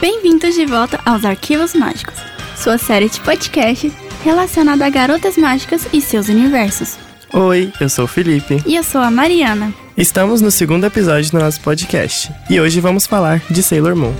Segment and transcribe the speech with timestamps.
[0.00, 2.14] Bem-vindos de volta aos Arquivos Mágicos,
[2.56, 3.92] sua série de podcast
[4.24, 6.96] relacionada a garotas mágicas e seus universos.
[7.32, 8.62] Oi, eu sou o Felipe.
[8.64, 9.72] E eu sou a Mariana.
[9.96, 14.14] Estamos no segundo episódio do nosso podcast e hoje vamos falar de Sailor Moon.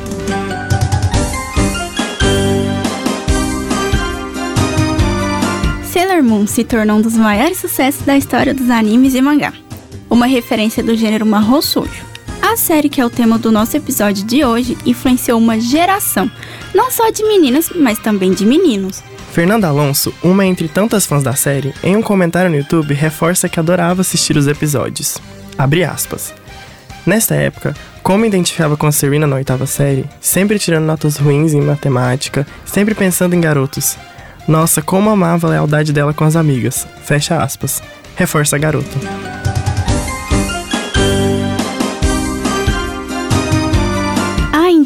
[5.85, 9.53] Sailor Moon se tornou um dos maiores sucessos da história dos animes e mangá,
[10.11, 12.07] uma referência do gênero marrom sujo.
[12.41, 16.31] A série que é o tema do nosso episódio de hoje influenciou uma geração,
[16.75, 19.03] não só de meninas, mas também de meninos.
[19.33, 23.61] Fernanda Alonso, uma entre tantas fãs da série, em um comentário no YouTube reforça que
[23.61, 25.19] adorava assistir os episódios.
[25.57, 26.33] Abre aspas.
[27.05, 31.61] Nesta época, como identificava com a Serena na oitava série, sempre tirando notas ruins em
[31.61, 33.97] matemática, sempre pensando em garotos.
[34.47, 36.87] Nossa, como amava a lealdade dela com as amigas.
[37.05, 37.83] Fecha aspas.
[38.17, 39.38] Reforça a garota.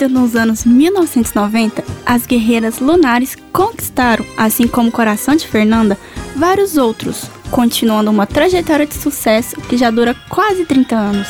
[0.02, 5.96] Ainda nos anos 1990, as guerreiras lunares conquistaram, assim como coração de Fernanda,
[6.34, 11.28] vários outros, continuando uma trajetória de sucesso que já dura quase 30 anos.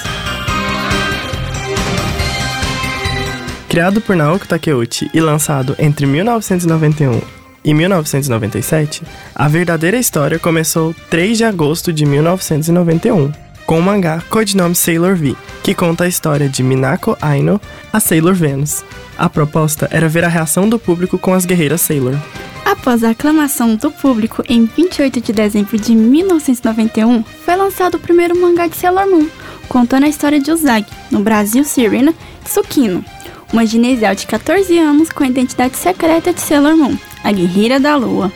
[3.68, 7.20] Criado por Naoko Takeuchi e lançado entre 1991
[7.62, 9.02] e 1997,
[9.34, 13.32] a verdadeira história começou 3 de agosto de 1991,
[13.66, 17.60] com o mangá codinome Sailor V, que conta a história de Minako Aino,
[17.92, 18.84] a Sailor Venus.
[19.16, 22.16] A proposta era ver a reação do público com as guerreiras Sailor.
[22.64, 28.40] Após a aclamação do público em 28 de dezembro de 1991, foi lançado o primeiro
[28.40, 29.28] mangá de Sailor Moon,
[29.68, 33.04] contando a história de Usagi, no Brasil Serena Tsukino,
[33.52, 37.96] uma ginesial de 14 anos com a identidade secreta de Sailor Moon, a Guerreira da
[37.96, 38.32] Lua.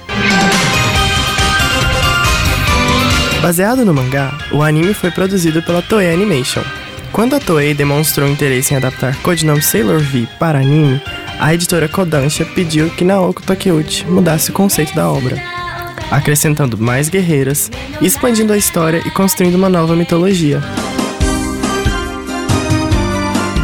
[3.42, 6.62] Baseado no mangá, o anime foi produzido pela Toei Animation.
[7.12, 11.01] Quando a Toei demonstrou interesse em adaptar codinome Sailor V para anime,
[11.39, 15.41] a editora Kodansha pediu que Naoko Takeuchi mudasse o conceito da obra,
[16.11, 20.61] acrescentando mais guerreiras, expandindo a história e construindo uma nova mitologia.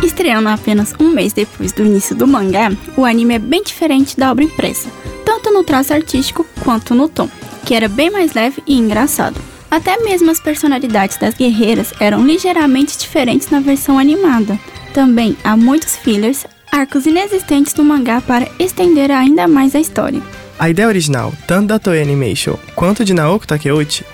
[0.03, 4.31] Estreando apenas um mês depois do início do mangá, o anime é bem diferente da
[4.31, 4.89] obra impressa,
[5.25, 7.29] tanto no traço artístico quanto no tom,
[7.65, 9.52] que era bem mais leve e engraçado.
[9.73, 14.59] Até mesmo as personalidades das guerreiras eram ligeiramente diferentes na versão animada.
[14.93, 20.21] Também há muitos fillers, arcos inexistentes no mangá para estender ainda mais a história.
[20.59, 24.05] A ideia original, tanto da Toei Animation quanto de Naoko Takeuchi,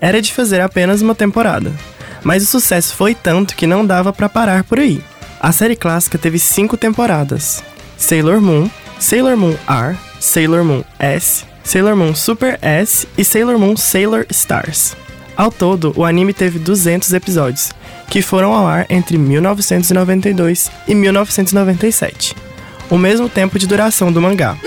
[0.00, 1.72] era de fazer apenas uma temporada.
[2.22, 5.02] Mas o sucesso foi tanto que não dava para parar por aí.
[5.40, 7.60] A série clássica teve cinco temporadas:
[7.96, 13.76] Sailor Moon, Sailor Moon R, Sailor Moon S, Sailor Moon Super S e Sailor Moon
[13.76, 14.96] Sailor Stars.
[15.38, 17.70] Ao todo, o anime teve 200 episódios,
[18.10, 22.34] que foram ao ar entre 1992 e 1997,
[22.90, 24.58] o mesmo tempo de duração do mangá.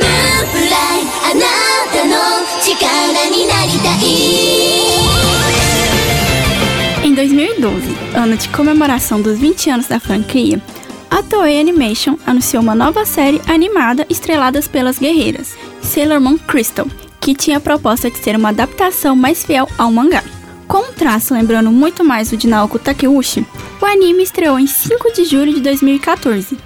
[7.03, 10.61] Em 2012, ano de comemoração dos 20 anos da franquia,
[11.09, 16.87] a Toei Animation anunciou uma nova série animada estreladas pelas guerreiras, Sailor Moon Crystal,
[17.19, 20.23] que tinha a proposta de ser uma adaptação mais fiel ao mangá.
[20.71, 23.45] Com um traço lembrando muito mais o de Naoko Takeuchi,
[23.81, 26.57] o anime estreou em 5 de julho de 2014,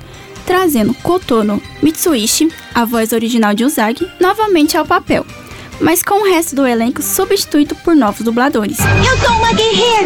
[0.45, 5.25] trazendo Kotono Mitsuishi, a voz original de Usagi, novamente ao papel,
[5.81, 8.77] mas com o resto do elenco substituído por novos dubladores.
[8.79, 10.04] Eu sou uma guerreira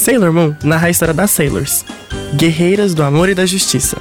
[0.00, 1.84] Sailor Moon narra a história das Sailors,
[2.34, 3.98] guerreiras do amor e da justiça.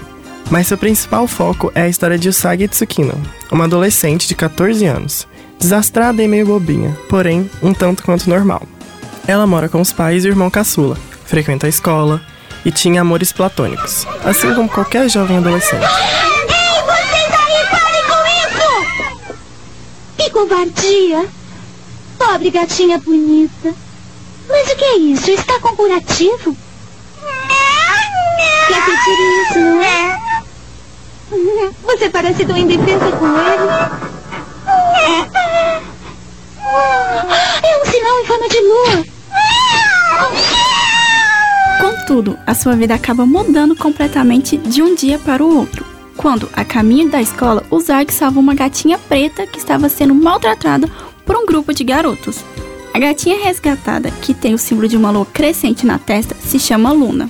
[0.49, 3.21] Mas seu principal foco é a história de Usagi Tsukino,
[3.51, 5.27] uma adolescente de 14 anos,
[5.59, 8.61] desastrada e meio bobinha, porém um tanto quanto normal.
[9.27, 12.21] Ela mora com os pais e o irmão caçula, frequenta a escola
[12.63, 15.83] e tinha amores platônicos, assim como qualquer jovem adolescente.
[15.83, 19.83] Ei, vocês aí, parem com isso!
[20.17, 21.27] Que covardia!
[22.17, 23.88] Pobre gatinha bonita.
[24.49, 25.31] Mas o que é isso?
[25.31, 26.57] Está com curativo?
[28.67, 30.19] Quer pedir isso, não é?
[31.83, 33.69] Você parece tão indefesa com ele.
[37.63, 39.05] É um sinal em forma de lua.
[41.79, 45.85] Contudo, a sua vida acaba mudando completamente de um dia para o outro.
[46.17, 50.89] Quando, a caminho da escola, o Zark salva uma gatinha preta que estava sendo maltratada
[51.25, 52.43] por um grupo de garotos.
[52.93, 56.91] A gatinha resgatada, que tem o símbolo de uma lua crescente na testa, se chama
[56.91, 57.29] Luna.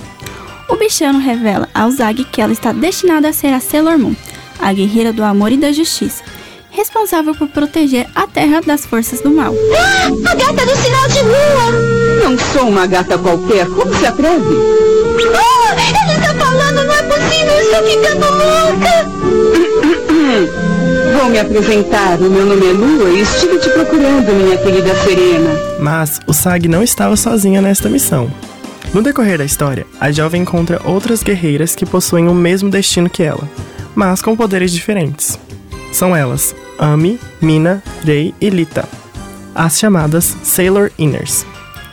[0.68, 4.14] O bichano revela ao Zag que ela está destinada a ser a Sailor Moon,
[4.58, 6.22] a guerreira do amor e da justiça,
[6.70, 9.52] responsável por proteger a Terra das forças do mal.
[9.76, 11.72] Ah, a gata do sinal de rua!
[12.22, 14.44] Não sou uma gata qualquer, como se atreve?
[15.34, 19.10] Ah, ele está falando, não é possível, estou ficando louca!
[21.20, 25.50] Vou me apresentar, o meu nome é Lua e estive te procurando, minha querida Serena.
[25.78, 28.32] Mas o Sag não estava sozinha nesta missão.
[28.94, 33.22] No decorrer da história, a jovem encontra outras guerreiras que possuem o mesmo destino que
[33.22, 33.46] ela,
[33.94, 35.38] mas com poderes diferentes.
[35.92, 38.88] São elas Ami, Mina, Rei e Lita,
[39.54, 41.44] as chamadas Sailor Inners,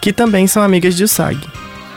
[0.01, 1.51] que também são amigas de Usagi.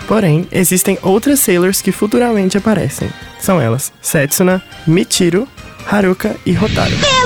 [0.09, 3.09] Porém, existem outras Sailors que futuramente aparecem.
[3.39, 5.47] São elas Setsuna, Michiru,
[5.89, 7.20] Haruka e Hotaru.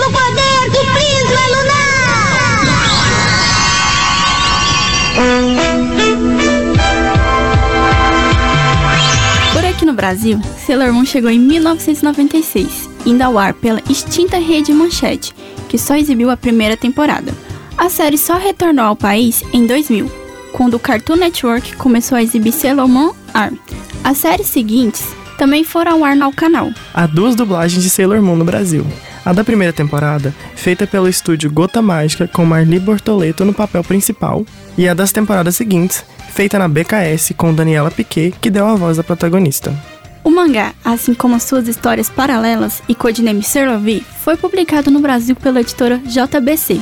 [9.95, 15.35] Brasil, Sailor Moon chegou em 1996, indo ao ar pela extinta Rede Manchete,
[15.69, 17.33] que só exibiu a primeira temporada.
[17.77, 20.11] A série só retornou ao país em 2000,
[20.53, 23.55] quando o Cartoon Network começou a exibir Sailor Moon Arm.
[24.03, 25.05] As séries seguintes
[25.37, 26.71] também foram ao ar no canal.
[26.93, 28.87] Há duas dublagens de Sailor Moon no Brasil.
[29.25, 34.45] A da primeira temporada, feita pelo estúdio Gota Mágica com Marli Bortoleto no papel principal,
[34.77, 38.99] e a das temporadas seguintes, feita na BKS com Daniela Piquet, que deu a voz
[38.99, 39.75] à protagonista.
[40.23, 45.35] O mangá, assim como as suas histórias paralelas e codename V, foi publicado no Brasil
[45.37, 46.81] pela editora JBC.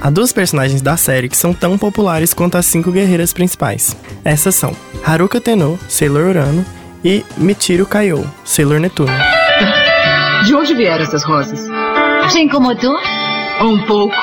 [0.00, 3.96] Há duas personagens da série que são tão populares quanto as cinco guerreiras principais.
[4.22, 6.64] Essas são Haruka Tenno, Sailor Urano,
[7.04, 9.12] e Michiru Kaiô, Sailor Netuno.
[10.46, 11.66] De onde vieram essas rosas?
[12.30, 12.96] Te incomodou?
[13.60, 14.14] Um pouco.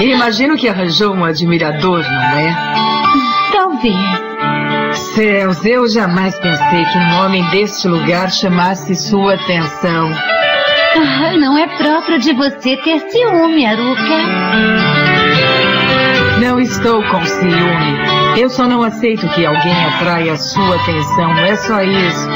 [0.00, 2.54] Imagino que arranjou um admirador, não é?
[3.50, 4.98] Talvez.
[5.14, 10.10] Céus, eu jamais pensei que um homem deste lugar chamasse sua atenção.
[10.96, 14.02] Ah, não é próprio de você ter ciúme, Aruka.
[16.40, 17.98] Não estou com ciúme.
[18.36, 21.32] Eu só não aceito que alguém atraia sua atenção.
[21.38, 22.28] É só isso.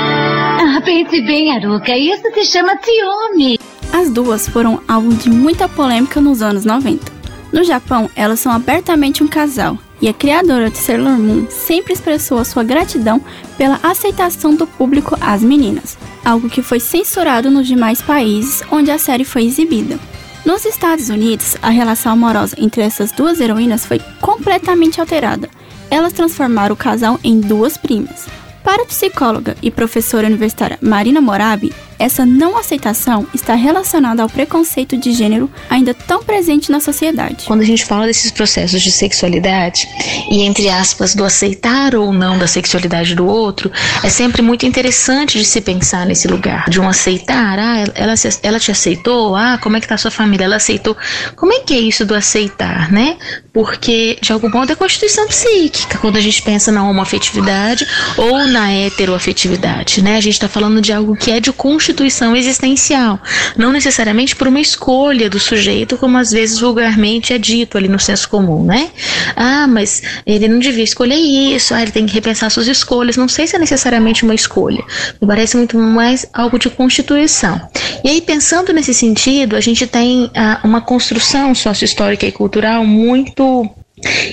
[0.61, 1.97] Ah, pense bem, Aruka.
[1.97, 3.59] Isso se chama ciúme.
[3.93, 7.13] As duas foram alvo de muita polêmica nos anos 90.
[7.53, 12.39] No Japão, elas são abertamente um casal, e a criadora de Sailor Moon sempre expressou
[12.39, 13.21] a sua gratidão
[13.59, 18.99] pela aceitação do público às meninas, algo que foi censurado nos demais países onde a
[18.99, 19.99] série foi exibida.
[20.47, 25.49] Nos Estados Unidos, a relação amorosa entre essas duas heroínas foi completamente alterada.
[25.91, 28.27] Elas transformaram o casal em duas primas.
[28.63, 34.97] Para a psicóloga e professora universitária Marina Morabi, essa não aceitação está relacionada ao preconceito
[34.97, 37.45] de gênero ainda tão presente na sociedade.
[37.47, 39.87] Quando a gente fala desses processos de sexualidade
[40.29, 43.71] e entre aspas do aceitar ou não da sexualidade do outro,
[44.03, 48.59] é sempre muito interessante de se pensar nesse lugar, de um aceitar, ah, ela, ela
[48.59, 50.97] te aceitou, ah, como é que tá a sua família, ela aceitou.
[51.37, 53.17] Como é que é isso do aceitar, né?
[53.53, 58.73] Porque de algum modo é constituição psíquica quando a gente pensa na homoafetividade ou na
[58.73, 60.17] heteroafetividade, né?
[60.17, 61.92] A gente está falando de algo que é de constituição
[62.37, 63.21] existencial,
[63.57, 67.99] não necessariamente por uma escolha do sujeito, como às vezes vulgarmente é dito ali no
[67.99, 68.91] senso comum, né?
[69.37, 73.17] Ah, mas ele não devia escolher isso, ah, ele tem que repensar suas escolhas.
[73.17, 74.83] Não sei se é necessariamente uma escolha,
[75.21, 77.61] me parece muito mais algo de constituição.
[78.05, 83.69] E aí, pensando nesse sentido, a gente tem ah, uma construção sociohistórica e cultural muito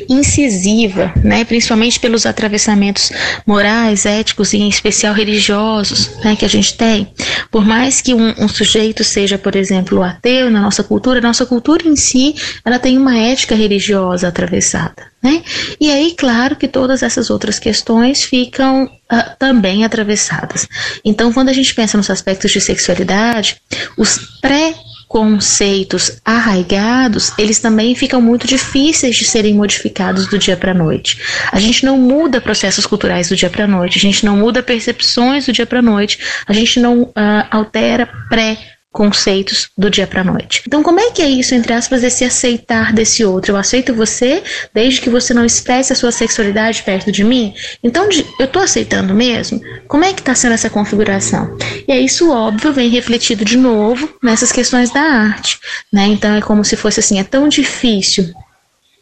[0.08, 3.12] incisiva, né, principalmente pelos atravessamentos
[3.46, 7.08] morais, éticos e em especial religiosos, né, que a gente tem.
[7.52, 11.88] Por mais que um, um, sujeito seja, por exemplo, ateu na nossa cultura, nossa cultura
[11.88, 12.36] em si,
[12.66, 15.44] ela tem uma ética religiosa atravessada, né?
[15.80, 20.68] E aí, claro que todas essas outras questões ficam uh, também atravessadas.
[21.04, 23.58] Então, quando a gente pensa nos aspectos de sexualidade,
[23.98, 24.74] os pré
[25.10, 31.20] conceitos arraigados, eles também ficam muito difíceis de serem modificados do dia para a noite.
[31.52, 34.62] A gente não muda processos culturais do dia para a noite, a gente não muda
[34.62, 37.14] percepções do dia para a noite, a gente não uh,
[37.50, 38.60] altera pré
[38.92, 40.64] conceitos do dia para noite.
[40.66, 43.52] Então, como é que é isso, entre aspas, esse aceitar desse outro?
[43.52, 44.44] Eu aceito você
[44.74, 47.54] desde que você não expresse a sua sexualidade perto de mim?
[47.84, 49.62] Então, eu tô aceitando mesmo?
[49.88, 51.56] Como é que tá sendo essa configuração?
[51.88, 55.60] E aí, isso, óbvio, vem refletido de novo nessas questões da arte,
[55.94, 56.08] né?
[56.08, 58.34] Então, é como se fosse assim, é tão difícil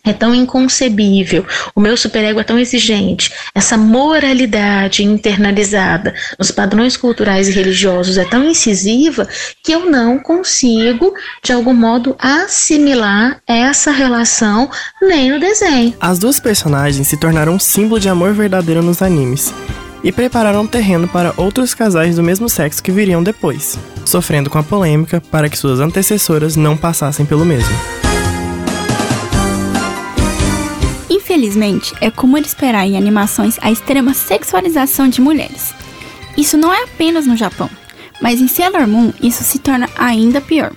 [0.10, 1.46] é tão inconcebível,
[1.76, 8.26] o meu superego é tão exigente, essa moralidade internalizada nos padrões culturais e religiosos é
[8.26, 9.28] tão incisiva
[9.64, 14.70] que eu não consigo, de algum modo, assimilar essa relação
[15.02, 15.94] nem no desenho.
[16.00, 19.54] As duas personagens se tornaram um símbolo de amor verdadeiro nos animes
[20.04, 24.64] e prepararam terreno para outros casais do mesmo sexo que viriam depois, sofrendo com a
[24.64, 28.07] polêmica para que suas antecessoras não passassem pelo mesmo.
[31.38, 35.72] Infelizmente, é comum esperar em animações a extrema sexualização de mulheres.
[36.36, 37.70] Isso não é apenas no Japão,
[38.20, 40.72] mas em Sailor Moon isso se torna ainda pior.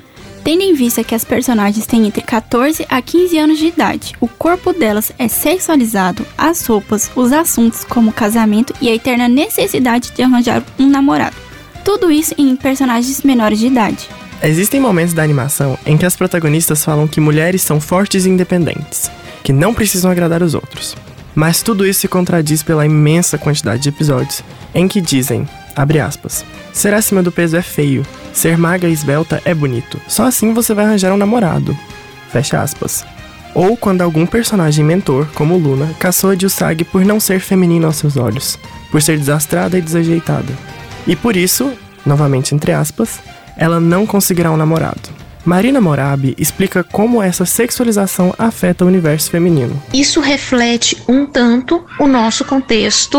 [0.44, 4.28] Tendo em vista que as personagens têm entre 14 a 15 anos de idade, o
[4.28, 10.22] corpo delas é sexualizado, as roupas, os assuntos como casamento e a eterna necessidade de
[10.22, 11.36] arranjar um namorado.
[11.82, 14.10] Tudo isso em personagens menores de idade.
[14.42, 19.10] Existem momentos da animação em que as protagonistas falam que mulheres são fortes e independentes,
[19.42, 20.96] que não precisam agradar os outros.
[21.34, 24.42] Mas tudo isso se contradiz pela imensa quantidade de episódios
[24.74, 29.40] em que dizem, abre aspas, ser acima do peso é feio, ser magra e esbelta
[29.44, 31.76] é bonito, só assim você vai arranjar um namorado.
[32.30, 33.04] Fecha aspas.
[33.54, 37.96] Ou quando algum personagem mentor, como Luna, caçou de Usagi por não ser feminina aos
[37.96, 38.58] seus olhos,
[38.90, 40.52] por ser desastrada e desajeitada.
[41.06, 41.72] E por isso,
[42.06, 43.18] novamente entre aspas,
[43.56, 45.08] ela não conseguirá um namorado.
[45.44, 49.80] Marina Morabi explica como essa sexualização afeta o universo feminino.
[49.92, 53.18] Isso reflete um tanto o nosso contexto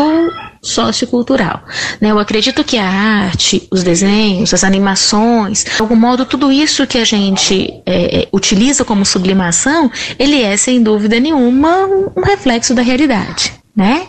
[0.62, 1.64] sociocultural.
[2.00, 2.10] Né?
[2.10, 6.98] Eu acredito que a arte, os desenhos, as animações, de algum modo, tudo isso que
[6.98, 11.86] a gente é, utiliza como sublimação, ele é, sem dúvida nenhuma,
[12.16, 14.06] um reflexo da realidade né?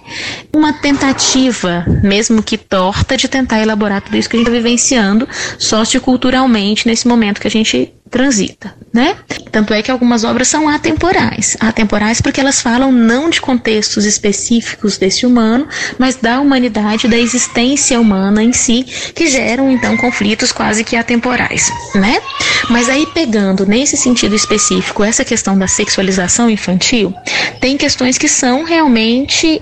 [0.53, 5.27] Uma tentativa, mesmo que torta, de tentar elaborar tudo isso que a gente está vivenciando
[5.57, 9.17] socioculturalmente nesse momento que a gente transita, né?
[9.51, 11.57] Tanto é que algumas obras são atemporais.
[11.59, 15.67] Atemporais porque elas falam não de contextos específicos desse humano,
[15.97, 18.83] mas da humanidade, da existência humana em si,
[19.15, 22.21] que geram então conflitos quase que atemporais, né?
[22.69, 27.11] Mas aí pegando nesse sentido específico essa questão da sexualização infantil,
[27.59, 29.59] tem questões que são realmente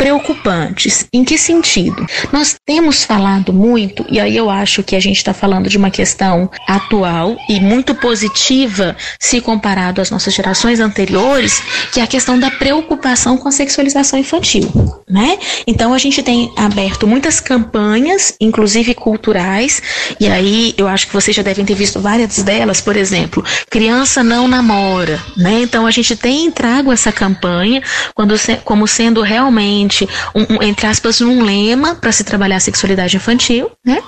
[0.00, 1.06] preocupantes.
[1.12, 2.06] Em que sentido?
[2.32, 5.90] Nós temos falado muito, e aí eu acho que a gente está falando de uma
[5.90, 12.38] questão atual e muito positiva se comparado às nossas gerações anteriores, que é a questão
[12.38, 14.72] da preocupação com a sexualização infantil,
[15.06, 15.38] né?
[15.66, 19.82] Então a gente tem aberto muitas campanhas, inclusive culturais,
[20.18, 24.24] e aí eu acho que vocês já devem ter visto várias delas, por exemplo, criança
[24.24, 25.60] não namora, né?
[25.60, 27.82] Então a gente tem trago essa campanha
[28.14, 29.89] quando, como sendo realmente
[30.34, 34.02] um, um, entre aspas, um lema para se trabalhar a sexualidade infantil, né?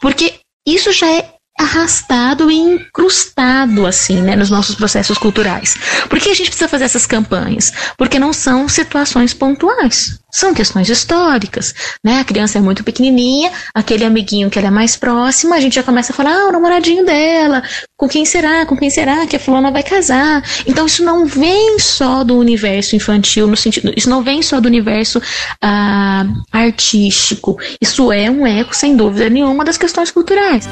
[0.00, 5.76] Porque isso já é arrastado e incrustado assim, né, nos nossos processos culturais.
[6.08, 7.70] Por que a gente precisa fazer essas campanhas?
[7.98, 12.20] Porque não são situações pontuais, são questões históricas, né?
[12.20, 15.82] A criança é muito pequenininha, aquele amiguinho que ela é mais próxima, a gente já
[15.82, 17.62] começa a falar, ah, o namoradinho dela,
[17.94, 18.64] com quem será?
[18.64, 20.42] Com quem será que a fulana vai casar?
[20.66, 24.66] Então isso não vem só do universo infantil no sentido, isso não vem só do
[24.66, 25.20] universo
[25.60, 27.58] ah, artístico.
[27.82, 30.66] Isso é um eco sem dúvida nenhuma das questões culturais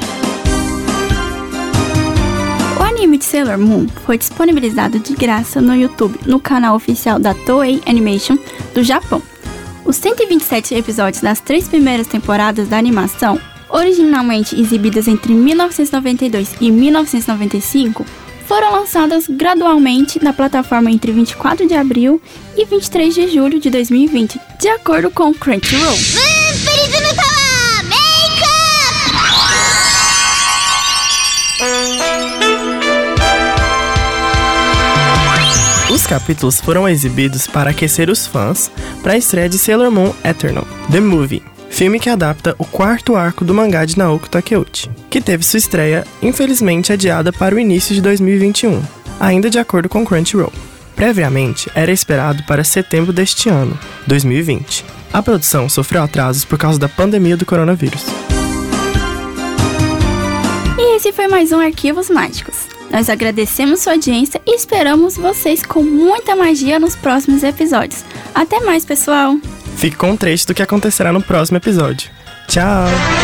[2.99, 7.81] anime de Sailor Moon foi disponibilizado de graça no YouTube no canal oficial da Toei
[7.85, 8.37] Animation
[8.73, 9.23] do Japão.
[9.85, 13.39] Os 127 episódios das três primeiras temporadas da animação,
[13.69, 18.05] originalmente exibidas entre 1992 e 1995,
[18.45, 22.21] foram lançadas gradualmente na plataforma entre 24 de abril
[22.57, 26.48] e 23 de julho de 2020, de acordo com Crunchyroll.
[36.09, 38.71] Capítulos foram exibidos para aquecer os fãs
[39.03, 43.45] para a estreia de Sailor Moon Eternal, The Movie, filme que adapta o quarto arco
[43.45, 48.01] do mangá de Naoko Takeuchi, que teve sua estreia infelizmente adiada para o início de
[48.01, 48.81] 2021,
[49.19, 50.51] ainda de acordo com Crunchyroll.
[50.95, 54.83] Previamente, era esperado para setembro deste ano, 2020.
[55.13, 58.03] A produção sofreu atrasos por causa da pandemia do coronavírus.
[60.75, 62.58] E esse foi mais um Arquivos Mágicos.
[62.91, 68.03] Nós agradecemos sua audiência e esperamos vocês com muita magia nos próximos episódios.
[68.33, 69.37] Até mais, pessoal!
[69.77, 72.09] Fique com um trecho do que acontecerá no próximo episódio.
[72.47, 73.18] Tchau!